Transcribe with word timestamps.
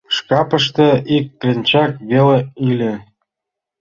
—Шкапыште 0.15 0.87
ик 1.15 1.25
кленчак 1.39 1.91
веле 2.09 2.37
ыле. 2.69 2.93